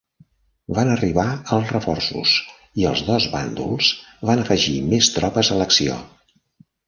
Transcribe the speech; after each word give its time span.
Van 0.77 0.87
arribar 0.93 1.25
els 1.57 1.73
reforços 1.73 2.31
i 2.83 2.87
els 2.91 3.03
dons 3.09 3.27
bàndols 3.35 3.91
van 4.31 4.43
afegir 4.45 4.75
més 4.95 5.11
tropes 5.19 5.53
a 5.53 5.59
l"acció. 5.61 5.99